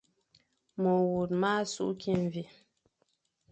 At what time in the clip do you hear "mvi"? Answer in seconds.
2.21-2.43